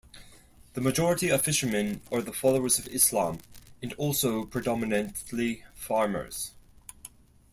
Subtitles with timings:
[0.73, 3.37] The majority of fishermen are the followers of Islam
[3.83, 6.53] and also predominantly farmers.